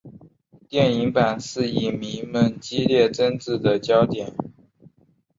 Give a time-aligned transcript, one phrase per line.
[0.67, 4.33] 电影版是影迷们激烈争执的焦点。